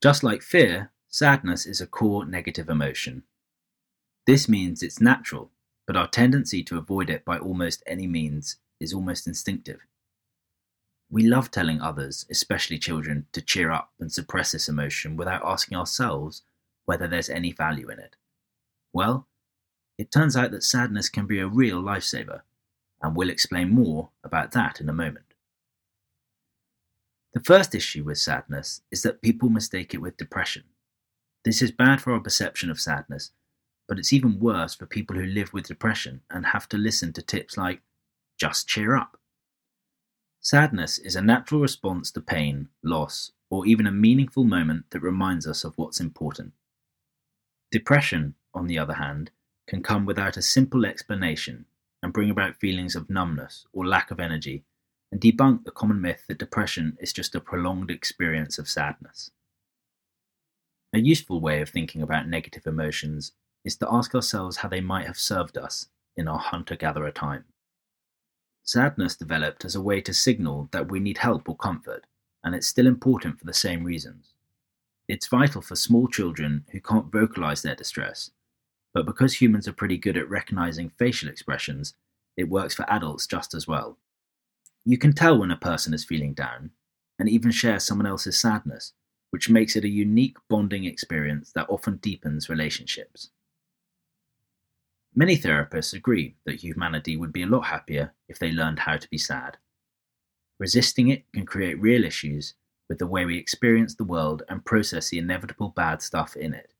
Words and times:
Just 0.00 0.22
like 0.22 0.42
fear, 0.42 0.92
sadness 1.08 1.66
is 1.66 1.80
a 1.80 1.86
core 1.86 2.24
negative 2.24 2.68
emotion. 2.68 3.24
This 4.26 4.48
means 4.48 4.82
it's 4.82 5.00
natural, 5.00 5.50
but 5.86 5.96
our 5.96 6.06
tendency 6.06 6.62
to 6.64 6.78
avoid 6.78 7.10
it 7.10 7.24
by 7.24 7.38
almost 7.38 7.82
any 7.86 8.06
means 8.06 8.56
is 8.78 8.94
almost 8.94 9.26
instinctive. 9.26 9.80
We 11.10 11.26
love 11.26 11.50
telling 11.50 11.80
others, 11.80 12.26
especially 12.30 12.78
children, 12.78 13.26
to 13.32 13.40
cheer 13.42 13.70
up 13.70 13.90
and 13.98 14.12
suppress 14.12 14.52
this 14.52 14.68
emotion 14.68 15.16
without 15.16 15.44
asking 15.44 15.76
ourselves 15.76 16.42
whether 16.84 17.08
there's 17.08 17.30
any 17.30 17.50
value 17.52 17.88
in 17.88 17.98
it. 17.98 18.14
Well, 18.92 19.26
it 19.98 20.12
turns 20.12 20.36
out 20.36 20.52
that 20.52 20.62
sadness 20.62 21.08
can 21.08 21.26
be 21.26 21.40
a 21.40 21.48
real 21.48 21.82
lifesaver, 21.82 22.42
and 23.02 23.16
we'll 23.16 23.30
explain 23.30 23.70
more 23.70 24.10
about 24.22 24.52
that 24.52 24.80
in 24.80 24.88
a 24.88 24.92
moment. 24.92 25.27
The 27.34 27.40
first 27.40 27.74
issue 27.74 28.04
with 28.04 28.18
sadness 28.18 28.80
is 28.90 29.02
that 29.02 29.22
people 29.22 29.50
mistake 29.50 29.92
it 29.92 30.00
with 30.00 30.16
depression. 30.16 30.64
This 31.44 31.60
is 31.60 31.70
bad 31.70 32.00
for 32.00 32.12
our 32.12 32.20
perception 32.20 32.70
of 32.70 32.80
sadness, 32.80 33.32
but 33.86 33.98
it's 33.98 34.12
even 34.12 34.40
worse 34.40 34.74
for 34.74 34.86
people 34.86 35.16
who 35.16 35.24
live 35.24 35.52
with 35.52 35.68
depression 35.68 36.22
and 36.30 36.46
have 36.46 36.68
to 36.70 36.78
listen 36.78 37.12
to 37.12 37.22
tips 37.22 37.56
like, 37.56 37.82
just 38.38 38.68
cheer 38.68 38.96
up. 38.96 39.18
Sadness 40.40 40.98
is 40.98 41.16
a 41.16 41.22
natural 41.22 41.60
response 41.60 42.10
to 42.12 42.20
pain, 42.20 42.68
loss, 42.82 43.32
or 43.50 43.66
even 43.66 43.86
a 43.86 43.92
meaningful 43.92 44.44
moment 44.44 44.84
that 44.90 45.00
reminds 45.00 45.46
us 45.46 45.64
of 45.64 45.76
what's 45.76 46.00
important. 46.00 46.52
Depression, 47.70 48.34
on 48.54 48.66
the 48.66 48.78
other 48.78 48.94
hand, 48.94 49.30
can 49.66 49.82
come 49.82 50.06
without 50.06 50.36
a 50.36 50.42
simple 50.42 50.86
explanation 50.86 51.66
and 52.02 52.12
bring 52.12 52.30
about 52.30 52.56
feelings 52.56 52.96
of 52.96 53.10
numbness 53.10 53.66
or 53.72 53.86
lack 53.86 54.10
of 54.10 54.20
energy 54.20 54.64
and 55.10 55.20
debunk 55.20 55.64
the 55.64 55.70
common 55.70 56.00
myth 56.00 56.24
that 56.28 56.38
depression 56.38 56.96
is 57.00 57.12
just 57.12 57.34
a 57.34 57.40
prolonged 57.40 57.90
experience 57.90 58.58
of 58.58 58.68
sadness. 58.68 59.30
A 60.92 61.00
useful 61.00 61.40
way 61.40 61.60
of 61.60 61.68
thinking 61.68 62.02
about 62.02 62.28
negative 62.28 62.66
emotions 62.66 63.32
is 63.64 63.76
to 63.76 63.88
ask 63.90 64.14
ourselves 64.14 64.58
how 64.58 64.68
they 64.68 64.80
might 64.80 65.06
have 65.06 65.18
served 65.18 65.58
us 65.58 65.86
in 66.16 66.28
our 66.28 66.38
hunter 66.38 66.76
gatherer 66.76 67.10
time. 67.10 67.44
Sadness 68.62 69.16
developed 69.16 69.64
as 69.64 69.74
a 69.74 69.80
way 69.80 70.00
to 70.02 70.12
signal 70.12 70.68
that 70.72 70.90
we 70.90 71.00
need 71.00 71.18
help 71.18 71.48
or 71.48 71.56
comfort, 71.56 72.04
and 72.44 72.54
it's 72.54 72.66
still 72.66 72.86
important 72.86 73.38
for 73.38 73.46
the 73.46 73.54
same 73.54 73.84
reasons. 73.84 74.34
It's 75.08 75.26
vital 75.26 75.62
for 75.62 75.74
small 75.74 76.06
children 76.06 76.64
who 76.70 76.80
can't 76.80 77.10
vocalize 77.10 77.62
their 77.62 77.74
distress, 77.74 78.30
but 78.92 79.06
because 79.06 79.34
humans 79.34 79.66
are 79.66 79.72
pretty 79.72 79.96
good 79.96 80.16
at 80.16 80.28
recognizing 80.28 80.90
facial 80.90 81.28
expressions, 81.28 81.94
it 82.36 82.48
works 82.48 82.74
for 82.74 82.90
adults 82.90 83.26
just 83.26 83.54
as 83.54 83.66
well. 83.66 83.96
You 84.84 84.98
can 84.98 85.12
tell 85.12 85.38
when 85.38 85.50
a 85.50 85.56
person 85.56 85.92
is 85.94 86.04
feeling 86.04 86.34
down 86.34 86.70
and 87.18 87.28
even 87.28 87.50
share 87.50 87.80
someone 87.80 88.06
else's 88.06 88.38
sadness, 88.38 88.92
which 89.30 89.50
makes 89.50 89.76
it 89.76 89.84
a 89.84 89.88
unique 89.88 90.36
bonding 90.48 90.84
experience 90.84 91.52
that 91.52 91.68
often 91.68 91.96
deepens 91.96 92.48
relationships. 92.48 93.30
Many 95.14 95.36
therapists 95.36 95.94
agree 95.94 96.36
that 96.44 96.62
humanity 96.62 97.16
would 97.16 97.32
be 97.32 97.42
a 97.42 97.46
lot 97.46 97.66
happier 97.66 98.14
if 98.28 98.38
they 98.38 98.52
learned 98.52 98.80
how 98.80 98.96
to 98.96 99.08
be 99.10 99.18
sad. 99.18 99.58
Resisting 100.58 101.08
it 101.08 101.30
can 101.32 101.44
create 101.44 101.80
real 101.80 102.04
issues 102.04 102.54
with 102.88 102.98
the 102.98 103.06
way 103.06 103.24
we 103.24 103.36
experience 103.36 103.94
the 103.94 104.04
world 104.04 104.42
and 104.48 104.64
process 104.64 105.10
the 105.10 105.18
inevitable 105.18 105.70
bad 105.70 106.02
stuff 106.02 106.36
in 106.36 106.54
it. 106.54 106.72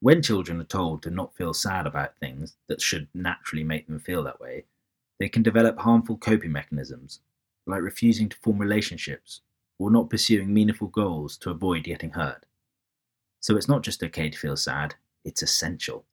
When 0.00 0.22
children 0.22 0.60
are 0.60 0.64
told 0.64 1.02
to 1.02 1.10
not 1.10 1.34
feel 1.34 1.54
sad 1.54 1.86
about 1.86 2.18
things 2.18 2.56
that 2.68 2.80
should 2.80 3.08
naturally 3.14 3.64
make 3.64 3.86
them 3.86 3.98
feel 4.00 4.22
that 4.24 4.40
way, 4.40 4.66
they 5.22 5.28
can 5.28 5.44
develop 5.44 5.78
harmful 5.78 6.16
coping 6.16 6.50
mechanisms, 6.50 7.20
like 7.68 7.80
refusing 7.80 8.28
to 8.28 8.36
form 8.38 8.58
relationships 8.58 9.42
or 9.78 9.88
not 9.88 10.10
pursuing 10.10 10.52
meaningful 10.52 10.88
goals 10.88 11.36
to 11.36 11.50
avoid 11.50 11.84
getting 11.84 12.10
hurt. 12.10 12.44
So 13.38 13.56
it's 13.56 13.68
not 13.68 13.84
just 13.84 14.02
okay 14.02 14.30
to 14.30 14.36
feel 14.36 14.56
sad, 14.56 14.96
it's 15.24 15.40
essential. 15.40 16.06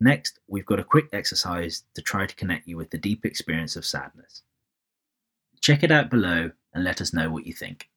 Next, 0.00 0.38
we've 0.48 0.64
got 0.64 0.80
a 0.80 0.84
quick 0.84 1.10
exercise 1.12 1.84
to 1.92 2.00
try 2.00 2.24
to 2.24 2.34
connect 2.34 2.66
you 2.66 2.78
with 2.78 2.88
the 2.88 2.96
deep 2.96 3.26
experience 3.26 3.76
of 3.76 3.84
sadness. 3.84 4.40
Check 5.60 5.82
it 5.82 5.90
out 5.90 6.08
below 6.08 6.50
and 6.72 6.84
let 6.84 7.02
us 7.02 7.12
know 7.12 7.30
what 7.30 7.46
you 7.46 7.52
think. 7.52 7.90